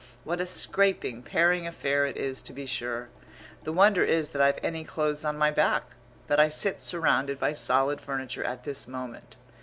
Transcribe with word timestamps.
What 0.23 0.41
a 0.41 0.47
scraping 0.47 1.21
paring 1.21 1.67
affair 1.67 2.07
it 2.07 2.17
is 2.17 2.41
to 2.41 2.53
be 2.53 2.65
sure! 2.65 3.09
The 3.65 3.71
wonder 3.71 4.03
is 4.03 4.29
that 4.29 4.41
I've 4.41 4.57
any 4.63 4.83
clothes 4.83 5.23
on 5.23 5.37
my 5.37 5.51
back, 5.51 5.91
that 6.25 6.39
I 6.39 6.47
sit 6.47 6.81
surrounded 6.81 7.39
by 7.39 7.53
solid 7.53 8.01
furniture 8.01 8.43
at 8.43 8.63
this 8.63 8.87
moment. 8.87 9.35